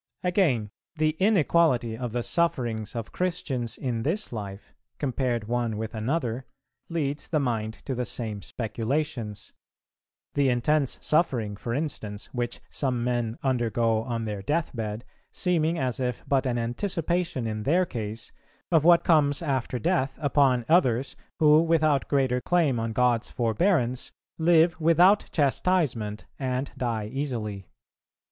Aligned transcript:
Again, 0.23 0.71
the 0.95 1.11
inequality 1.19 1.95
of 1.95 2.11
the 2.11 2.23
sufferings 2.23 2.95
of 2.95 3.11
Christians 3.11 3.77
in 3.77 4.01
this 4.01 4.33
life, 4.33 4.73
compared 4.97 5.47
one 5.47 5.77
with 5.77 5.93
another, 5.93 6.47
leads 6.89 7.27
the 7.27 7.39
mind 7.39 7.75
to 7.85 7.93
the 7.93 8.03
same 8.03 8.41
speculations; 8.41 9.53
the 10.33 10.49
intense 10.49 10.97
suffering, 11.01 11.55
for 11.55 11.75
instance, 11.75 12.33
which 12.33 12.61
some 12.71 13.03
men 13.03 13.37
undergo 13.43 14.01
on 14.01 14.23
their 14.23 14.41
death 14.41 14.75
bed, 14.75 15.05
seeming 15.31 15.77
as 15.77 15.99
if 15.99 16.23
but 16.27 16.47
an 16.47 16.57
anticipation 16.57 17.45
in 17.45 17.61
their 17.61 17.85
case 17.85 18.31
of 18.71 18.83
what 18.83 19.03
comes 19.03 19.43
after 19.43 19.77
death 19.77 20.17
upon 20.19 20.65
others, 20.67 21.15
who, 21.37 21.61
without 21.61 22.07
greater 22.07 22.41
claim 22.41 22.79
on 22.79 22.91
God's 22.91 23.29
forbearance, 23.29 24.11
live 24.39 24.81
without 24.81 25.29
chastisement, 25.31 26.25
and 26.39 26.71
die 26.75 27.05
easily. 27.05 27.67